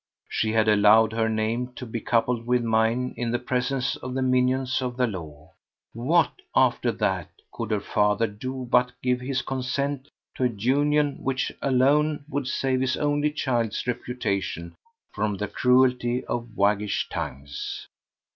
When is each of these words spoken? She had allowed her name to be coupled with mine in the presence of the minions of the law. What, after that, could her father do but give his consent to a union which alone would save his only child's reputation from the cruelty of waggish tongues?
She 0.27 0.51
had 0.53 0.67
allowed 0.67 1.13
her 1.13 1.29
name 1.29 1.73
to 1.75 1.85
be 1.85 2.01
coupled 2.01 2.47
with 2.47 2.63
mine 2.63 3.13
in 3.17 3.29
the 3.29 3.37
presence 3.37 3.95
of 3.97 4.15
the 4.15 4.23
minions 4.23 4.81
of 4.81 4.97
the 4.97 5.05
law. 5.05 5.51
What, 5.93 6.31
after 6.55 6.91
that, 6.93 7.29
could 7.53 7.69
her 7.69 7.81
father 7.81 8.25
do 8.25 8.67
but 8.71 8.93
give 9.03 9.21
his 9.21 9.43
consent 9.43 10.07
to 10.37 10.45
a 10.45 10.47
union 10.47 11.17
which 11.23 11.51
alone 11.61 12.25
would 12.29 12.47
save 12.47 12.81
his 12.81 12.97
only 12.97 13.31
child's 13.31 13.85
reputation 13.85 14.73
from 15.11 15.37
the 15.37 15.47
cruelty 15.47 16.25
of 16.25 16.57
waggish 16.57 17.07
tongues? 17.07 17.87